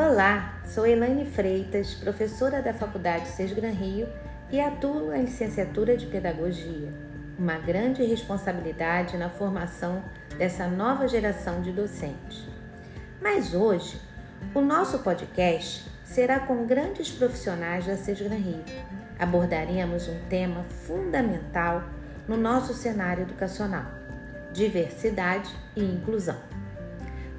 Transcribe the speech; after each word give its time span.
Olá, 0.00 0.60
sou 0.64 0.86
Elaine 0.86 1.26
Freitas, 1.26 1.92
professora 1.92 2.62
da 2.62 2.72
Faculdade 2.72 3.26
Sesgran 3.30 3.72
Rio 3.72 4.08
e 4.48 4.60
atuo 4.60 5.08
na 5.08 5.16
licenciatura 5.16 5.96
de 5.96 6.06
Pedagogia. 6.06 6.92
Uma 7.36 7.58
grande 7.58 8.04
responsabilidade 8.04 9.16
na 9.16 9.28
formação 9.28 10.04
dessa 10.38 10.68
nova 10.68 11.08
geração 11.08 11.60
de 11.62 11.72
docentes. 11.72 12.46
Mas 13.20 13.54
hoje, 13.54 14.00
o 14.54 14.60
nosso 14.60 15.00
podcast 15.00 15.90
será 16.04 16.38
com 16.38 16.64
grandes 16.64 17.10
profissionais 17.10 17.84
da 17.84 17.96
Sesgran 17.96 18.36
Rio. 18.36 18.64
Abordaremos 19.18 20.06
um 20.06 20.20
tema 20.28 20.62
fundamental 20.86 21.82
no 22.28 22.36
nosso 22.36 22.72
cenário 22.72 23.24
educacional: 23.24 23.86
diversidade 24.52 25.52
e 25.74 25.82
inclusão. 25.82 26.38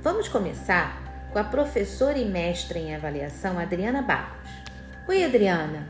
Vamos 0.01 0.27
começar 0.27 0.98
com 1.31 1.39
a 1.39 1.43
professora 1.43 2.17
e 2.17 2.25
mestra 2.25 2.79
em 2.79 2.95
avaliação 2.95 3.59
Adriana 3.59 4.01
Barros. 4.01 4.49
Oi, 5.07 5.23
Adriana, 5.23 5.87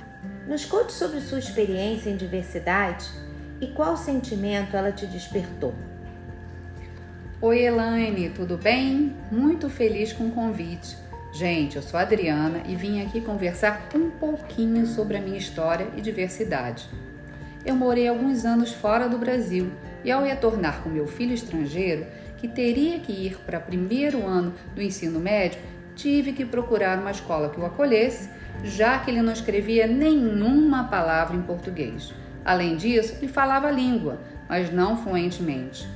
nos 0.47 0.65
conte 0.65 0.91
sobre 0.91 1.21
sua 1.21 1.39
experiência 1.39 2.09
em 2.09 2.17
diversidade 2.17 3.05
e 3.61 3.67
qual 3.67 3.95
sentimento 3.95 4.75
ela 4.75 4.91
te 4.91 5.05
despertou. 5.05 5.73
Oi, 7.41 7.61
Elaine, 7.61 8.29
tudo 8.29 8.57
bem? 8.57 9.15
Muito 9.31 9.69
feliz 9.69 10.11
com 10.11 10.27
o 10.27 10.31
convite. 10.31 10.97
Gente, 11.31 11.77
eu 11.77 11.81
sou 11.81 11.99
Adriana 11.99 12.63
e 12.65 12.75
vim 12.75 13.01
aqui 13.01 13.21
conversar 13.21 13.87
um 13.95 14.09
pouquinho 14.09 14.85
sobre 14.85 15.15
a 15.15 15.21
minha 15.21 15.37
história 15.37 15.87
e 15.95 16.01
diversidade. 16.01 16.89
Eu 17.65 17.75
morei 17.75 18.07
alguns 18.07 18.45
anos 18.45 18.73
fora 18.73 19.07
do 19.07 19.17
Brasil 19.17 19.71
e, 20.03 20.11
ao 20.11 20.23
retornar 20.23 20.81
com 20.81 20.89
meu 20.89 21.07
filho 21.07 21.33
estrangeiro, 21.33 22.05
que 22.39 22.47
teria 22.47 22.99
que 22.99 23.11
ir 23.11 23.37
para 23.45 23.59
primeiro 23.59 24.25
ano 24.25 24.53
do 24.73 24.81
ensino 24.81 25.19
médio, 25.19 25.59
tive 25.95 26.31
que 26.31 26.45
procurar 26.45 26.97
uma 26.97 27.11
escola 27.11 27.49
que 27.49 27.59
o 27.59 27.65
acolhesse, 27.65 28.29
já 28.63 28.97
que 28.99 29.11
ele 29.11 29.21
não 29.21 29.33
escrevia 29.33 29.85
nenhuma 29.85 30.85
palavra 30.85 31.35
em 31.35 31.41
português. 31.41 32.13
Além 32.45 32.77
disso, 32.77 33.15
ele 33.17 33.27
falava 33.27 33.67
a 33.67 33.71
língua, 33.71 34.19
mas 34.47 34.71
não 34.71 34.97
fluentemente. 34.97 35.87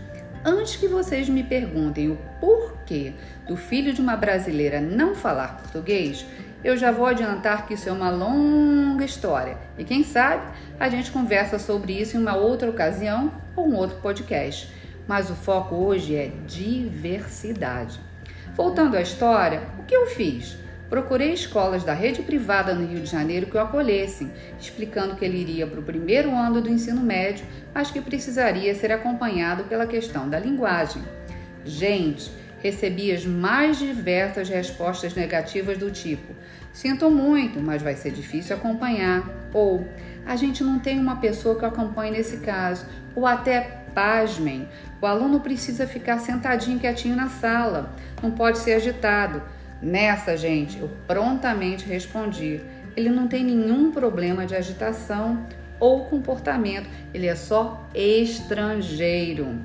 Antes 0.45 0.75
que 0.75 0.87
vocês 0.87 1.29
me 1.29 1.41
perguntem 1.41 2.09
o 2.09 2.17
porquê 2.41 3.13
do 3.47 3.55
filho 3.55 3.93
de 3.93 4.01
uma 4.01 4.17
brasileira 4.17 4.81
não 4.81 5.15
falar 5.15 5.57
português, 5.57 6.25
eu 6.63 6.75
já 6.77 6.91
vou 6.91 7.05
adiantar 7.05 7.65
que 7.65 7.73
isso 7.73 7.87
é 7.87 7.91
uma 7.91 8.09
longa 8.09 9.05
história 9.05 9.57
e 9.77 9.83
quem 9.83 10.03
sabe 10.03 10.43
a 10.79 10.89
gente 10.89 11.11
conversa 11.11 11.59
sobre 11.59 11.93
isso 11.93 12.15
em 12.15 12.19
uma 12.19 12.35
outra 12.35 12.69
ocasião 12.69 13.31
ou 13.55 13.67
um 13.67 13.75
outro 13.75 13.97
podcast 13.97 14.71
mas 15.07 15.29
o 15.29 15.35
foco 15.35 15.75
hoje 15.75 16.15
é 16.15 16.31
diversidade. 16.47 17.99
Voltando 18.55 18.95
à 18.95 19.01
história, 19.01 19.63
o 19.79 19.83
que 19.83 19.95
eu 19.95 20.07
fiz? 20.07 20.57
Procurei 20.89 21.33
escolas 21.33 21.83
da 21.83 21.93
rede 21.93 22.21
privada 22.21 22.73
no 22.75 22.85
Rio 22.85 23.01
de 23.01 23.09
Janeiro 23.09 23.47
que 23.47 23.57
o 23.57 23.59
acolhessem, 23.59 24.31
explicando 24.59 25.15
que 25.15 25.25
ele 25.25 25.39
iria 25.39 25.65
para 25.65 25.79
o 25.79 25.83
primeiro 25.83 26.35
ano 26.35 26.61
do 26.61 26.69
ensino 26.69 27.01
médio, 27.01 27.45
mas 27.73 27.89
que 27.89 27.99
precisaria 27.99 28.75
ser 28.75 28.91
acompanhado 28.91 29.63
pela 29.63 29.87
questão 29.87 30.29
da 30.29 30.37
linguagem. 30.37 31.01
Gente, 31.65 32.31
recebi 32.61 33.11
as 33.11 33.25
mais 33.25 33.79
diversas 33.79 34.47
respostas 34.49 35.15
negativas 35.15 35.79
do 35.79 35.89
tipo: 35.89 36.31
Sinto 36.71 37.09
muito, 37.09 37.59
mas 37.59 37.81
vai 37.81 37.95
ser 37.95 38.11
difícil 38.11 38.55
acompanhar. 38.55 39.27
Ou 39.53 39.87
a 40.25 40.35
gente 40.35 40.63
não 40.63 40.79
tem 40.79 40.99
uma 40.99 41.15
pessoa 41.15 41.57
que 41.57 41.65
acompanhe 41.65 42.11
nesse 42.11 42.37
caso. 42.37 42.85
Ou 43.15 43.25
até 43.25 43.82
Pasmem, 43.93 44.67
o 45.01 45.05
aluno 45.05 45.39
precisa 45.39 45.87
ficar 45.87 46.19
sentadinho 46.19 46.79
quietinho 46.79 47.15
na 47.15 47.29
sala, 47.29 47.93
não 48.21 48.31
pode 48.31 48.57
ser 48.59 48.73
agitado. 48.73 49.41
Nessa, 49.81 50.37
gente, 50.37 50.79
eu 50.79 50.89
prontamente 51.07 51.85
respondi: 51.85 52.61
ele 52.95 53.09
não 53.09 53.27
tem 53.27 53.43
nenhum 53.43 53.91
problema 53.91 54.45
de 54.45 54.55
agitação 54.55 55.45
ou 55.79 56.05
comportamento, 56.05 56.87
ele 57.13 57.27
é 57.27 57.35
só 57.35 57.85
estrangeiro. 57.93 59.59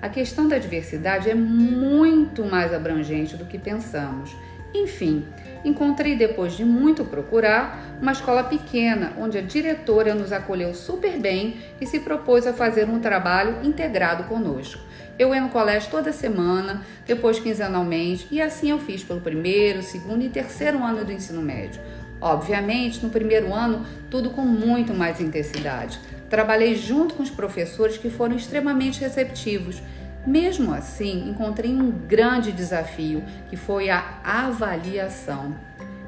A 0.00 0.08
questão 0.08 0.46
da 0.46 0.58
diversidade 0.58 1.30
é 1.30 1.34
muito 1.34 2.44
mais 2.44 2.72
abrangente 2.74 3.36
do 3.36 3.46
que 3.46 3.58
pensamos. 3.58 4.36
Enfim, 4.74 5.24
encontrei 5.64 6.16
depois 6.16 6.54
de 6.54 6.64
muito 6.64 7.04
procurar 7.04 7.96
uma 8.02 8.10
escola 8.10 8.42
pequena 8.42 9.12
onde 9.16 9.38
a 9.38 9.40
diretora 9.40 10.14
nos 10.14 10.32
acolheu 10.32 10.74
super 10.74 11.16
bem 11.18 11.58
e 11.80 11.86
se 11.86 12.00
propôs 12.00 12.44
a 12.44 12.52
fazer 12.52 12.88
um 12.88 12.98
trabalho 12.98 13.64
integrado 13.64 14.24
conosco. 14.24 14.82
Eu 15.16 15.32
ia 15.32 15.40
no 15.40 15.48
colégio 15.48 15.90
toda 15.92 16.12
semana, 16.12 16.82
depois 17.06 17.38
quinzenalmente, 17.38 18.26
e 18.32 18.42
assim 18.42 18.70
eu 18.70 18.80
fiz 18.80 19.04
pelo 19.04 19.20
primeiro, 19.20 19.80
segundo 19.80 20.24
e 20.24 20.28
terceiro 20.28 20.82
ano 20.82 21.04
do 21.04 21.12
ensino 21.12 21.40
médio. 21.40 21.80
Obviamente, 22.20 23.00
no 23.00 23.10
primeiro 23.10 23.52
ano, 23.52 23.86
tudo 24.10 24.30
com 24.30 24.42
muito 24.42 24.92
mais 24.92 25.20
intensidade. 25.20 26.00
Trabalhei 26.28 26.74
junto 26.74 27.14
com 27.14 27.22
os 27.22 27.30
professores 27.30 27.96
que 27.96 28.10
foram 28.10 28.34
extremamente 28.34 29.00
receptivos 29.00 29.80
mesmo 30.26 30.72
assim, 30.72 31.28
encontrei 31.28 31.72
um 31.72 31.90
grande 31.90 32.52
desafio, 32.52 33.22
que 33.48 33.56
foi 33.56 33.90
a 33.90 34.20
avaliação. 34.24 35.54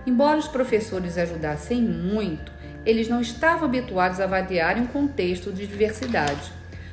Embora 0.06 0.38
os 0.38 0.48
professores 0.48 1.18
ajudassem 1.18 1.82
muito, 1.82 2.52
eles 2.84 3.08
não 3.08 3.20
estavam 3.20 3.68
habituados 3.68 4.20
a 4.20 4.24
avaliar 4.24 4.78
em 4.78 4.82
um 4.82 4.86
contexto 4.86 5.52
de 5.52 5.66
diversidade. 5.66 6.52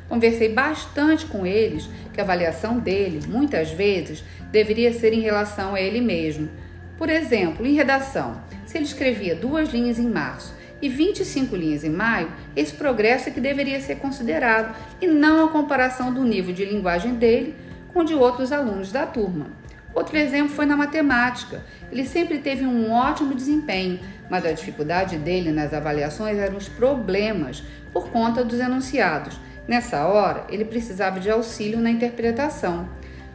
Conversei 0.10 0.52
bastante 0.52 1.26
com 1.26 1.46
eles 1.46 1.90
que 2.12 2.20
a 2.20 2.24
avaliação 2.24 2.80
dele, 2.80 3.22
muitas 3.28 3.72
vezes, 3.72 4.24
deveria 4.52 4.92
ser 4.92 5.14
em 5.14 5.22
relação 5.22 5.76
a 5.76 5.82
ele 5.82 6.02
mesmo. 6.02 6.50
Por 6.98 7.10
exemplo, 7.10 7.66
em 7.66 7.74
redação, 7.74 8.42
se 8.66 8.78
ele 8.78 8.86
escrevia 8.86 9.36
duas 9.36 9.70
linhas 9.70 9.98
em 10.00 10.10
março 10.10 10.54
e 10.84 10.90
25 10.90 11.56
linhas 11.56 11.86
em 11.86 11.90
maio, 11.90 12.30
esse 12.58 12.74
progresso 12.74 13.30
é 13.30 13.32
que 13.32 13.40
deveria 13.40 13.80
ser 13.80 13.96
considerado 13.96 14.76
e 15.02 15.08
não 15.08 15.46
a 15.46 15.50
comparação 15.50 16.14
do 16.14 16.26
nível 16.26 16.54
de 16.54 16.66
linguagem 16.66 17.16
dele 17.16 17.56
com 17.94 18.02
o 18.02 18.04
de 18.04 18.14
outros 18.14 18.52
alunos 18.52 18.92
da 18.92 19.06
turma. 19.06 19.48
Outro 19.96 20.18
exemplo 20.18 20.54
foi 20.54 20.66
na 20.66 20.76
matemática. 20.76 21.64
Ele 21.90 22.06
sempre 22.06 22.40
teve 22.40 22.66
um 22.66 22.92
ótimo 22.92 23.34
desempenho, 23.34 23.98
mas 24.30 24.46
a 24.46 24.52
dificuldade 24.52 25.16
dele 25.16 25.54
nas 25.54 25.74
avaliações 25.74 26.38
eram 26.38 26.58
os 26.58 26.68
problemas 26.68 27.64
por 27.94 28.10
conta 28.10 28.44
dos 28.44 28.60
enunciados. 28.60 29.40
Nessa 29.66 30.06
hora, 30.06 30.46
ele 30.50 30.66
precisava 30.66 31.18
de 31.18 31.30
auxílio 31.30 31.80
na 31.80 31.92
interpretação. 31.92 32.90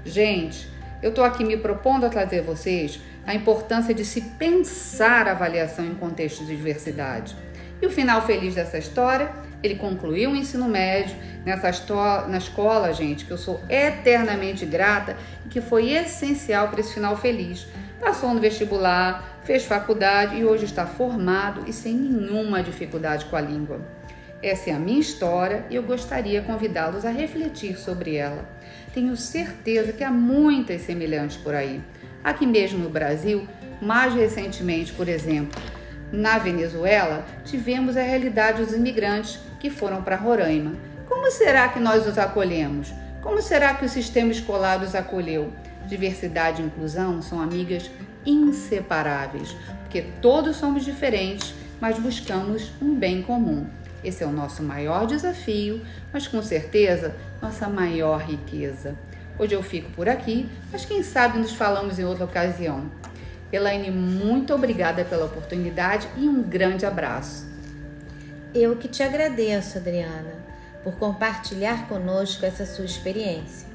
Gente, 0.05 0.69
eu 1.03 1.11
estou 1.11 1.25
aqui 1.25 1.45
me 1.45 1.57
propondo 1.57 2.05
a 2.05 2.09
trazer 2.09 2.43
vocês 2.43 3.01
a 3.27 3.35
importância 3.35 3.95
de 3.95 4.05
se 4.05 4.21
pensar 4.21 5.29
a 5.29 5.33
avaliação 5.33 5.85
em 5.85 5.95
contexto 5.95 6.45
de 6.45 6.57
diversidade. 6.57 7.37
E 7.81 7.87
o 7.87 7.91
final 7.91 8.23
feliz 8.23 8.55
dessa 8.55 8.79
história, 8.79 9.31
ele 9.63 9.77
concluiu 9.77 10.31
o 10.31 10.37
ensino 10.37 10.69
médio 10.69 11.15
nessa 11.45 11.71
na 12.27 12.39
escola, 12.39 12.93
gente, 12.93 13.25
que 13.25 13.31
eu 13.31 13.39
sou 13.39 13.61
eternamente 13.69 14.67
grata 14.67 15.17
e 15.45 15.49
que 15.49 15.61
foi 15.61 15.91
essencial 15.91 16.69
para 16.69 16.81
esse 16.81 16.95
final 16.95 17.17
feliz. 17.17 17.67
Passou 18.01 18.33
no 18.33 18.41
vestibular, 18.41 19.39
fez 19.45 19.65
faculdade 19.65 20.37
e 20.37 20.45
hoje 20.45 20.65
está 20.65 20.87
formado 20.87 21.65
e 21.67 21.73
sem 21.73 21.95
nenhuma 21.95 22.63
dificuldade 22.63 23.25
com 23.27 23.37
a 23.37 23.41
língua. 23.41 23.81
Essa 24.43 24.71
é 24.71 24.73
a 24.73 24.79
minha 24.79 25.01
história 25.01 25.65
e 25.69 25.75
eu 25.75 25.83
gostaria 25.83 26.43
convidá-los 26.43 27.05
a 27.05 27.11
refletir 27.11 27.77
sobre 27.77 28.15
ela. 28.15 28.45
Tenho 28.99 29.17
certeza 29.17 29.93
que 29.93 30.03
há 30.03 30.11
muitas 30.11 30.83
semelhantes 30.83 31.37
por 31.37 31.55
aí. 31.55 31.81
Aqui 32.25 32.45
mesmo 32.45 32.81
no 32.81 32.91
Brasil, 32.91 33.47
mais 33.81 34.13
recentemente, 34.13 34.93
por 34.93 35.09
exemplo, 35.09 35.63
na 36.11 36.37
Venezuela, 36.37 37.25
tivemos 37.45 37.97
a 37.97 38.03
realidade 38.03 38.61
dos 38.61 38.75
imigrantes 38.75 39.39
que 39.61 39.71
foram 39.71 40.03
para 40.03 40.17
Roraima. 40.17 40.73
Como 41.09 41.31
será 41.31 41.69
que 41.69 41.79
nós 41.79 42.09
os 42.09 42.19
acolhemos? 42.19 42.93
Como 43.23 43.41
será 43.41 43.73
que 43.75 43.85
o 43.85 43.89
sistema 43.89 44.33
escolar 44.33 44.83
os 44.83 44.97
acolheu? 44.97 45.53
Diversidade 45.87 46.61
e 46.61 46.67
inclusão 46.67 47.23
são 47.23 47.41
amigas 47.41 47.89
inseparáveis, 48.27 49.55
porque 49.83 50.07
todos 50.21 50.57
somos 50.57 50.85
diferentes, 50.85 51.55
mas 51.81 52.01
buscamos 52.01 52.73
um 52.83 52.97
bem 52.97 53.23
comum. 53.23 53.65
Esse 54.03 54.23
é 54.23 54.27
o 54.27 54.33
nosso 54.33 54.63
maior 54.63 55.07
desafio, 55.07 55.81
mas 56.13 56.27
com 56.27 56.43
certeza 56.43 57.15
nossa 57.41 57.69
maior 57.69 58.21
riqueza. 58.21 58.97
Hoje 59.39 59.55
eu 59.55 59.63
fico 59.63 59.91
por 59.93 60.09
aqui, 60.09 60.49
mas 60.73 60.85
quem 60.85 61.03
sabe 61.03 61.39
nos 61.39 61.53
falamos 61.53 61.99
em 61.99 62.05
outra 62.05 62.25
ocasião. 62.25 62.91
Elaine, 63.53 63.91
muito 63.91 64.55
obrigada 64.55 65.05
pela 65.05 65.27
oportunidade 65.27 66.09
e 66.17 66.29
um 66.29 66.43
grande 66.43 66.85
abraço. 66.85 67.47
Eu 68.55 68.77
que 68.77 68.89
te 68.89 69.03
agradeço, 69.03 69.79
Adriana, 69.79 70.35
por 70.83 70.97
compartilhar 70.97 71.87
conosco 71.89 72.45
essa 72.45 72.67
sua 72.67 72.85
experiência. 72.85 73.69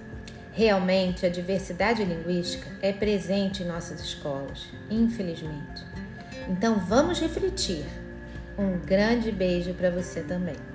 Realmente, 0.52 1.26
a 1.26 1.30
diversidade 1.30 2.04
linguística 2.04 2.68
é 2.82 2.92
presente 2.92 3.64
em 3.64 3.66
nossas 3.66 4.00
escolas, 4.02 4.68
infelizmente. 4.90 5.84
Então, 6.48 6.80
vamos 6.80 7.20
refletir. 7.20 7.86
Um 8.58 8.78
grande 8.78 9.32
beijo 9.32 9.74
para 9.74 9.90
você 9.90 10.22
também. 10.22 10.73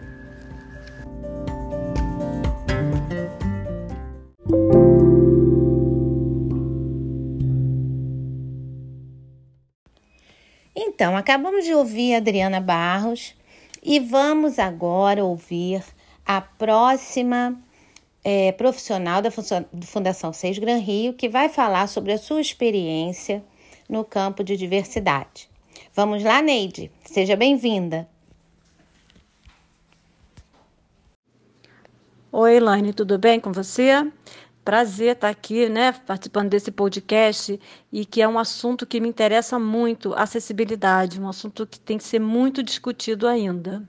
Então, 10.98 11.16
acabamos 11.16 11.64
de 11.64 11.72
ouvir 11.72 12.14
a 12.14 12.16
Adriana 12.16 12.60
Barros 12.60 13.32
e 13.80 14.00
vamos 14.00 14.58
agora 14.58 15.24
ouvir 15.24 15.80
a 16.26 16.40
próxima 16.40 17.56
é, 18.24 18.50
profissional 18.50 19.22
da 19.22 19.30
Fundação 19.30 20.32
Seis 20.32 20.58
Gran 20.58 20.78
Rio 20.78 21.12
que 21.12 21.28
vai 21.28 21.48
falar 21.48 21.86
sobre 21.86 22.12
a 22.12 22.18
sua 22.18 22.40
experiência 22.40 23.44
no 23.88 24.04
campo 24.04 24.42
de 24.42 24.56
diversidade. 24.56 25.48
Vamos 25.94 26.24
lá, 26.24 26.42
Neide, 26.42 26.90
seja 27.04 27.36
bem-vinda. 27.36 28.08
Oi, 32.32 32.56
Elaine, 32.56 32.92
tudo 32.92 33.16
bem 33.20 33.38
com 33.38 33.52
você? 33.52 34.04
Prazer 34.68 35.14
estar 35.14 35.30
aqui, 35.30 35.66
né, 35.66 35.92
participando 35.92 36.50
desse 36.50 36.70
podcast 36.70 37.58
e 37.90 38.04
que 38.04 38.20
é 38.20 38.28
um 38.28 38.38
assunto 38.38 38.84
que 38.84 39.00
me 39.00 39.08
interessa 39.08 39.58
muito, 39.58 40.12
acessibilidade, 40.12 41.18
um 41.18 41.26
assunto 41.26 41.66
que 41.66 41.80
tem 41.80 41.96
que 41.96 42.04
ser 42.04 42.18
muito 42.18 42.62
discutido 42.62 43.26
ainda. 43.26 43.82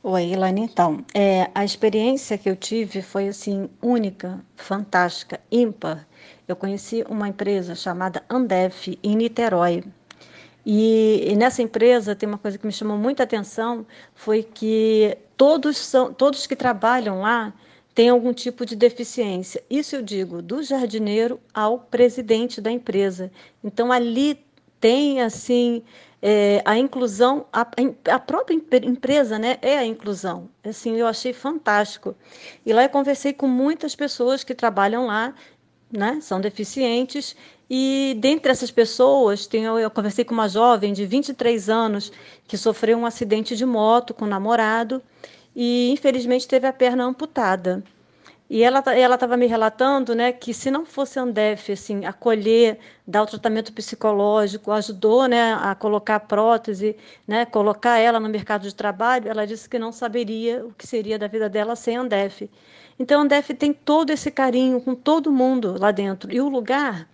Oi, 0.00 0.32
Elaine, 0.32 0.60
então, 0.60 1.04
é, 1.12 1.50
a 1.52 1.64
experiência 1.64 2.38
que 2.38 2.48
eu 2.48 2.54
tive 2.54 3.02
foi 3.02 3.26
assim 3.26 3.68
única, 3.82 4.38
fantástica, 4.54 5.40
ímpar. 5.50 6.06
Eu 6.46 6.54
conheci 6.54 7.04
uma 7.08 7.26
empresa 7.26 7.74
chamada 7.74 8.22
Andef 8.30 8.96
em 9.02 9.16
Niterói. 9.16 9.82
E, 10.64 11.32
e, 11.32 11.34
nessa 11.34 11.62
empresa 11.62 12.14
tem 12.14 12.28
uma 12.28 12.38
coisa 12.38 12.58
que 12.58 12.66
me 12.66 12.72
chamou 12.72 12.96
muita 12.96 13.24
atenção 13.24 13.84
foi 14.14 14.44
que 14.44 15.18
todos 15.36 15.78
são 15.78 16.14
todos 16.14 16.46
que 16.46 16.54
trabalham 16.54 17.22
lá 17.22 17.52
tem 17.96 18.10
algum 18.10 18.34
tipo 18.34 18.66
de 18.66 18.76
deficiência. 18.76 19.64
Isso 19.70 19.96
eu 19.96 20.02
digo 20.02 20.42
do 20.42 20.62
jardineiro 20.62 21.40
ao 21.54 21.78
presidente 21.78 22.60
da 22.60 22.70
empresa. 22.70 23.32
Então 23.64 23.90
ali 23.90 24.38
tem 24.78 25.22
assim 25.22 25.82
é, 26.20 26.60
a 26.66 26.76
inclusão, 26.76 27.46
a, 27.50 27.66
a, 28.10 28.18
própria 28.18 28.54
empresa, 28.54 29.38
né, 29.38 29.56
é 29.62 29.78
a 29.78 29.84
inclusão. 29.86 30.50
Assim, 30.62 30.94
eu 30.96 31.06
achei 31.06 31.32
fantástico. 31.32 32.14
E 32.66 32.72
lá 32.74 32.82
eu 32.82 32.90
conversei 32.90 33.32
com 33.32 33.48
muitas 33.48 33.96
pessoas 33.96 34.44
que 34.44 34.54
trabalham 34.54 35.06
lá, 35.06 35.34
né, 35.90 36.18
são 36.20 36.38
deficientes. 36.38 37.34
E 37.68 38.14
dentre 38.20 38.52
essas 38.52 38.70
pessoas, 38.70 39.46
tem, 39.46 39.64
eu 39.64 39.90
conversei 39.90 40.22
com 40.22 40.34
uma 40.34 40.50
jovem 40.50 40.92
de 40.92 41.06
23 41.06 41.70
anos 41.70 42.12
que 42.46 42.58
sofreu 42.58 42.98
um 42.98 43.06
acidente 43.06 43.56
de 43.56 43.64
moto 43.64 44.12
com 44.12 44.26
o 44.26 44.28
namorado 44.28 45.02
e 45.56 45.90
infelizmente 45.90 46.46
teve 46.46 46.66
a 46.66 46.72
perna 46.72 47.04
amputada. 47.04 47.82
E 48.48 48.62
ela 48.62 48.82
ela 48.94 49.14
estava 49.16 49.36
me 49.36 49.46
relatando, 49.46 50.14
né, 50.14 50.32
que 50.32 50.54
se 50.54 50.70
não 50.70 50.86
fosse 50.86 51.18
a 51.18 51.22
Andef 51.22 51.72
assim 51.72 52.04
acolher, 52.04 52.78
dar 53.06 53.22
o 53.22 53.26
tratamento 53.26 53.72
psicológico, 53.72 54.70
ajudou, 54.70 55.26
né, 55.26 55.54
a 55.54 55.74
colocar 55.74 56.16
a 56.16 56.20
prótese, 56.20 56.96
né, 57.26 57.44
colocar 57.46 57.98
ela 57.98 58.20
no 58.20 58.28
mercado 58.28 58.62
de 58.62 58.74
trabalho, 58.74 59.28
ela 59.28 59.46
disse 59.46 59.68
que 59.68 59.78
não 59.78 59.90
saberia 59.92 60.64
o 60.64 60.72
que 60.74 60.86
seria 60.86 61.18
da 61.18 61.26
vida 61.26 61.48
dela 61.48 61.74
sem 61.74 61.96
a 61.96 62.00
Andef. 62.02 62.48
Então 62.98 63.20
a 63.20 63.24
Andef 63.24 63.52
tem 63.54 63.72
todo 63.72 64.10
esse 64.10 64.30
carinho 64.30 64.80
com 64.80 64.94
todo 64.94 65.32
mundo 65.32 65.76
lá 65.78 65.90
dentro. 65.90 66.32
E 66.32 66.40
o 66.40 66.48
lugar 66.48 67.08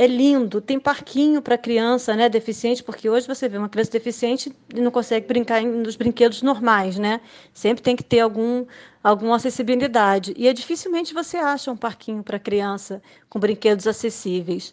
é 0.00 0.06
lindo, 0.06 0.62
tem 0.62 0.80
parquinho 0.80 1.42
para 1.42 1.58
criança, 1.58 2.16
né, 2.16 2.26
deficiente, 2.26 2.82
porque 2.82 3.06
hoje 3.06 3.26
você 3.26 3.46
vê 3.50 3.58
uma 3.58 3.68
criança 3.68 3.90
deficiente 3.90 4.50
e 4.74 4.80
não 4.80 4.90
consegue 4.90 5.26
brincar 5.26 5.62
nos 5.62 5.94
brinquedos 5.94 6.40
normais, 6.40 6.98
né? 6.98 7.20
Sempre 7.52 7.82
tem 7.82 7.94
que 7.94 8.02
ter 8.02 8.20
algum 8.20 8.64
alguma 9.04 9.36
acessibilidade. 9.36 10.32
E 10.38 10.48
é 10.48 10.54
dificilmente 10.54 11.12
você 11.12 11.36
acha 11.36 11.70
um 11.70 11.76
parquinho 11.76 12.22
para 12.22 12.38
criança 12.38 13.02
com 13.28 13.38
brinquedos 13.38 13.86
acessíveis. 13.86 14.72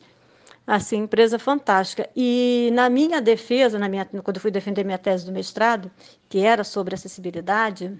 Assim, 0.65 0.99
empresa 0.99 1.37
fantástica. 1.37 2.09
E 2.15 2.69
na 2.73 2.89
minha 2.89 3.19
defesa, 3.21 3.77
na 3.77 3.89
minha, 3.89 4.05
quando 4.05 4.37
eu 4.37 4.41
fui 4.41 4.51
defender 4.51 4.85
minha 4.85 4.97
tese 4.97 5.25
do 5.25 5.31
mestrado, 5.33 5.91
que 6.29 6.39
era 6.39 6.63
sobre 6.63 6.95
acessibilidade, 6.95 7.99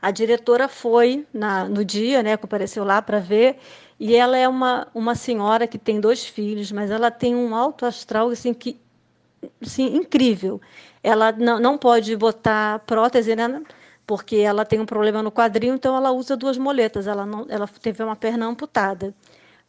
a 0.00 0.10
diretora 0.10 0.68
foi 0.68 1.26
na, 1.32 1.64
no 1.68 1.84
dia, 1.84 2.22
né, 2.22 2.36
compareceu 2.36 2.84
lá 2.84 3.02
para 3.02 3.18
ver 3.18 3.58
e 3.98 4.16
ela 4.16 4.36
é 4.36 4.48
uma, 4.48 4.88
uma 4.94 5.14
senhora 5.14 5.66
que 5.66 5.78
tem 5.78 6.00
dois 6.00 6.24
filhos, 6.24 6.72
mas 6.72 6.90
ela 6.90 7.10
tem 7.10 7.34
um 7.36 7.54
alto 7.54 7.84
astral 7.84 8.30
assim, 8.30 8.54
que, 8.54 8.80
assim, 9.60 9.94
incrível. 9.96 10.60
Ela 11.02 11.32
não, 11.32 11.58
não 11.58 11.78
pode 11.78 12.16
botar 12.16 12.80
prótese, 12.80 13.36
né? 13.36 13.62
porque 14.10 14.38
ela 14.38 14.64
tem 14.64 14.80
um 14.80 14.86
problema 14.86 15.22
no 15.22 15.30
quadril, 15.30 15.72
então 15.72 15.96
ela 15.96 16.10
usa 16.10 16.36
duas 16.36 16.58
moletas. 16.58 17.06
Ela, 17.06 17.24
não, 17.24 17.46
ela 17.48 17.68
teve 17.68 18.02
uma 18.02 18.16
perna 18.16 18.44
amputada. 18.44 19.14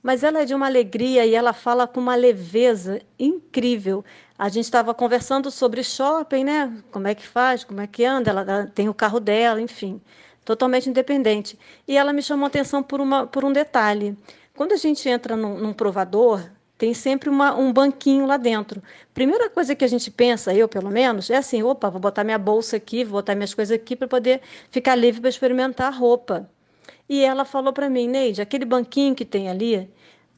Mas 0.02 0.24
ela 0.24 0.42
é 0.42 0.46
de 0.46 0.54
uma 0.54 0.66
alegria 0.66 1.26
e 1.26 1.36
ela 1.36 1.54
fala 1.54 1.88
com 1.88 2.00
uma 2.00 2.16
leveza 2.16 3.02
incrível. 3.20 4.04
A 4.38 4.50
gente 4.50 4.66
estava 4.66 4.94
conversando 4.94 5.52
sobre 5.52 5.84
shopping, 5.84 6.44
né? 6.44 6.84
Como 6.92 7.08
é 7.08 7.14
que 7.14 7.28
faz, 7.28 7.64
como 7.64 7.82
é 7.82 7.88
que 7.88 8.04
anda, 8.04 8.32
ela, 8.32 8.68
tem 8.74 8.90
o 8.90 8.94
carro 8.94 9.20
dela, 9.20 9.62
enfim 9.62 10.02
totalmente 10.44 10.90
independente. 10.90 11.58
E 11.88 11.98
ela 11.98 12.14
me 12.14 12.22
chamou 12.22 12.46
a 12.46 12.48
atenção 12.48 12.82
por, 12.84 13.00
uma, 13.00 13.28
por 13.28 13.46
um 13.46 13.54
detalhe. 13.54 14.18
Quando 14.56 14.74
a 14.74 14.78
gente 14.78 15.08
entra 15.08 15.36
num, 15.36 15.58
num 15.58 15.74
provador, 15.74 16.44
tem 16.78 16.94
sempre 16.94 17.30
uma, 17.30 17.56
um 17.56 17.72
banquinho 17.72 18.26
lá 18.26 18.38
dentro. 18.38 18.82
Primeira 19.14 19.50
coisa 19.50 19.76
que 19.76 19.86
a 19.86 19.88
gente 19.88 20.10
pensa, 20.10 20.54
eu 20.54 20.68
pelo 20.68 20.90
menos, 20.90 21.30
é 21.30 21.38
assim: 21.38 21.64
opa, 21.64 21.90
vou 21.90 22.02
botar 22.02 22.24
minha 22.24 22.38
bolsa 22.38 22.78
aqui, 22.78 23.04
vou 23.04 23.20
botar 23.20 23.36
minhas 23.36 23.54
coisas 23.54 23.76
aqui 23.76 23.96
para 23.96 24.08
poder 24.08 24.42
ficar 24.70 24.96
livre 24.96 25.22
para 25.22 25.30
experimentar 25.30 25.88
a 25.88 25.96
roupa. 25.96 26.50
E 27.08 27.24
ela 27.24 27.46
falou 27.46 27.74
para 27.74 27.90
mim, 27.90 28.08
Neide, 28.08 28.42
aquele 28.42 28.66
banquinho 28.66 29.14
que 29.14 29.26
tem 29.26 29.50
ali, 29.50 29.90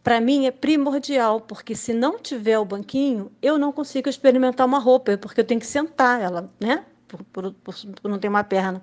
para 0.04 0.20
mim 0.20 0.46
é 0.46 0.52
primordial, 0.52 1.40
porque 1.40 1.76
se 1.76 1.94
não 1.94 2.20
tiver 2.20 2.60
o 2.60 2.66
banquinho, 2.66 3.32
eu 3.42 3.58
não 3.58 3.72
consigo 3.72 4.10
experimentar 4.10 4.68
uma 4.68 4.80
roupa, 4.80 5.18
porque 5.18 5.40
eu 5.40 5.46
tenho 5.46 5.60
que 5.60 5.68
sentar 5.68 6.22
ela, 6.22 6.52
né? 6.60 6.84
Por, 7.08 7.24
por, 7.24 7.54
por, 7.54 7.76
por 8.02 8.12
não 8.12 8.20
ter 8.20 8.28
uma 8.28 8.44
perna. 8.44 8.82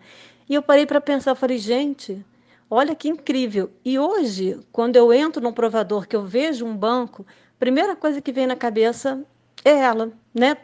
E 0.48 0.54
eu 0.54 0.62
parei 0.62 0.86
para 0.86 1.00
pensar, 1.00 1.34
falei, 1.34 1.58
gente, 1.58 2.24
olha 2.70 2.94
que 2.94 3.08
incrível. 3.08 3.70
E 3.84 3.98
hoje, 3.98 4.58
quando 4.72 4.96
eu 4.96 5.12
entro 5.12 5.42
num 5.42 5.52
provador 5.52 6.08
que 6.08 6.16
eu 6.16 6.24
vejo 6.24 6.64
um 6.64 6.76
banco, 6.76 7.26
a 7.28 7.58
primeira 7.58 7.94
coisa 7.94 8.20
que 8.20 8.32
vem 8.32 8.46
na 8.46 8.56
cabeça 8.56 9.22
é 9.64 9.70
ela, 9.70 10.10
né? 10.34 10.56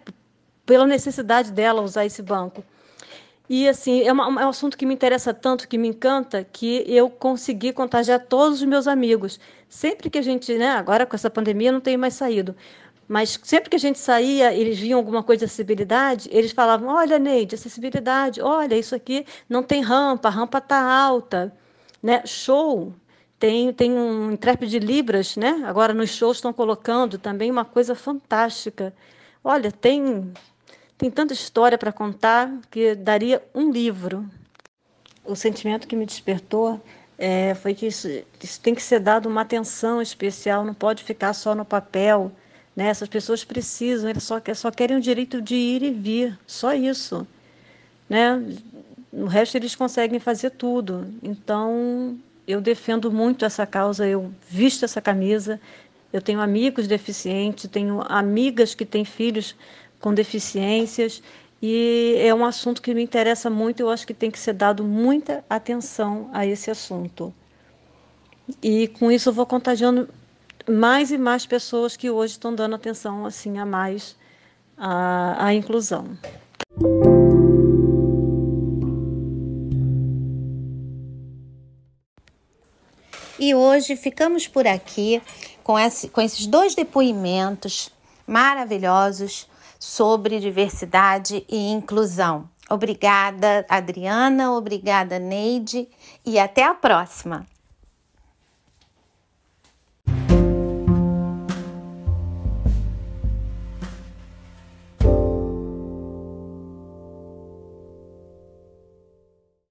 Pela 0.64 0.87
necessidade 0.87 1.53
dela 1.53 1.82
usar 1.82 2.06
esse 2.06 2.23
banco. 2.23 2.64
E 3.48 3.69
assim, 3.69 4.02
é, 4.02 4.12
uma, 4.12 4.25
é, 4.43 4.46
um 4.46 4.48
assunto 4.48 4.76
que 4.76 4.84
me 4.84 4.94
interessa 4.94 5.32
tanto, 5.32 5.69
que 5.69 5.78
me 5.78 5.88
encanta, 5.88 6.44
que 6.44 6.84
eu 6.87 7.08
consegui 7.08 7.72
contagiar 7.72 8.20
todos 8.20 8.60
os 8.60 8.66
meus 8.66 8.88
amigos. 8.88 9.38
Sempre 9.69 10.10
que 10.10 10.19
a 10.19 10.22
gente, 10.22 10.56
né, 10.58 10.70
agora 10.70 11.06
com 11.06 11.15
essa 11.15 11.31
pandemia 11.31 11.70
não 11.72 11.81
tenho 11.81 11.98
mais 11.98 12.15
saído, 12.15 12.56
mas 13.08 13.38
sempre 13.43 13.70
que 13.70 13.76
a 13.76 13.79
gente 13.79 13.98
saía, 13.98 14.53
eles 14.53 14.79
viam 14.79 14.98
alguma 14.98 15.22
coisa 15.22 15.41
de 15.41 15.44
acessibilidade, 15.44 16.29
eles 16.32 16.53
falavam: 16.53 16.88
Olha, 16.88 17.19
Neide, 17.19 17.55
acessibilidade, 17.55 18.41
olha, 18.41 18.76
isso 18.76 18.94
aqui 18.94 19.24
não 19.48 19.62
tem 19.62 19.81
rampa, 19.82 20.29
a 20.29 20.31
rampa 20.31 20.58
está 20.58 20.82
alta. 20.82 21.53
Né? 22.03 22.22
Show! 22.26 22.93
Tem, 23.38 23.72
tem 23.72 23.93
um 23.93 24.32
intérprete 24.32 24.70
de 24.70 24.79
Libras, 24.79 25.36
né? 25.36 25.62
agora 25.67 25.93
nos 25.93 26.08
shows 26.10 26.38
estão 26.38 26.55
colocando 26.55 27.19
também 27.19 27.50
uma 27.50 27.67
coisa 27.67 27.94
fantástica. 27.94 28.94
Olha, 29.44 29.70
tem, 29.70 30.32
tem 30.96 31.10
tanta 31.10 31.32
história 31.32 31.76
para 31.76 31.93
contar 31.93 32.50
que 32.70 32.94
daria 32.94 33.43
um 33.55 33.70
livro. 33.70 34.29
O 35.24 35.34
sentimento 35.34 35.86
que 35.86 35.96
me 35.96 36.06
despertou 36.06 36.81
é, 37.19 37.55
foi 37.55 37.74
que 37.74 37.86
isso, 37.86 38.08
isso 38.43 38.60
tem 38.60 38.74
que 38.74 38.82
ser 38.82 39.00
dado 39.00 39.29
uma 39.29 39.43
atenção 39.43 40.00
especial, 40.00 40.65
não 40.65 40.74
pode 40.74 41.03
ficar 41.03 41.32
só 41.32 41.55
no 41.55 41.65
papel 41.65 42.32
né? 42.76 42.88
Essas 42.88 43.08
pessoas 43.08 43.43
precisam, 43.43 44.10
eles 44.10 44.22
só, 44.22 44.41
só 44.55 44.70
querem 44.70 44.98
o 44.98 45.00
direito 45.00 45.41
de 45.41 45.55
ir 45.55 45.82
e 45.82 45.91
vir, 45.91 46.38
só 46.46 46.74
isso. 46.74 47.26
Né? 48.08 48.58
Resto 49.31 49.56
eles 49.56 49.74
conseguem 49.74 50.20
fazer 50.20 50.50
tudo. 50.50 51.08
Então, 51.22 52.19
eu 52.46 52.60
defendo 52.60 53.10
muito 53.10 53.46
essa 53.46 53.67
causa, 53.67 54.06
eu 54.06 54.31
visto 54.46 54.84
essa 54.84 55.00
camisa. 55.00 55.58
Eu 56.12 56.20
tenho 56.20 56.41
amigos 56.41 56.86
deficientes, 56.86 57.69
tenho 57.70 58.03
amigas 58.06 58.74
que 58.74 58.84
têm 58.84 59.05
filhos 59.06 59.56
com 60.00 60.12
deficiências 60.12 61.22
e 61.60 62.17
é 62.19 62.34
um 62.34 62.44
assunto 62.44 62.82
que 62.82 62.94
me 62.94 63.03
interessa 63.03 63.48
muito. 63.48 63.81
Eu 63.81 63.91
acho 63.91 64.06
que 64.06 64.15
tem 64.15 64.31
que 64.31 64.38
ser 64.38 64.53
dado 64.53 64.84
muita 64.84 65.44
atenção 65.48 66.31
a 66.32 66.46
esse 66.46 66.70
assunto. 66.70 67.32
E 68.62 68.88
com 68.88 69.10
isso 69.10 69.31
eu 69.31 69.32
vou 69.32 69.46
contagiando 69.46 70.08
mais 70.69 71.10
e 71.10 71.19
mais 71.19 71.46
pessoas 71.46 71.96
que 71.96 72.10
hoje 72.10 72.34
estão 72.34 72.55
dando 72.55 72.74
atenção 72.74 73.24
assim 73.24 73.58
a 73.58 73.67
mais 73.67 74.17
à, 74.76 75.46
à 75.46 75.55
inclusão. 75.55 76.17
E 83.38 83.55
hoje 83.55 83.96
ficamos 83.96 84.48
por 84.48 84.67
aqui 84.67 85.22
com, 85.62 85.79
esse, 85.79 86.08
com 86.08 86.20
esses 86.20 86.46
dois 86.46 86.74
depoimentos 86.74 87.91
maravilhosos 88.26 89.46
sobre 89.86 90.40
diversidade 90.40 91.46
e 91.48 91.70
inclusão. 91.70 92.48
Obrigada, 92.69 93.64
Adriana, 93.69 94.52
obrigada, 94.52 95.16
Neide, 95.20 95.88
e 96.24 96.40
até 96.40 96.64
a 96.64 96.74
próxima! 96.74 97.46